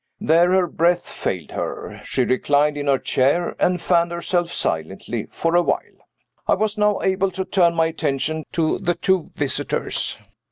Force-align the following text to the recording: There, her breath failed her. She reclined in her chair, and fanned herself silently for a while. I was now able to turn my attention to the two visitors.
There, 0.19 0.51
her 0.53 0.65
breath 0.65 1.07
failed 1.07 1.51
her. 1.51 2.01
She 2.03 2.23
reclined 2.23 2.75
in 2.75 2.87
her 2.87 2.97
chair, 2.97 3.55
and 3.59 3.79
fanned 3.79 4.11
herself 4.11 4.51
silently 4.51 5.27
for 5.27 5.55
a 5.55 5.61
while. 5.61 6.07
I 6.47 6.55
was 6.55 6.75
now 6.75 6.99
able 7.03 7.29
to 7.29 7.45
turn 7.45 7.75
my 7.75 7.85
attention 7.85 8.43
to 8.53 8.79
the 8.79 8.95
two 8.95 9.29
visitors. 9.35 10.17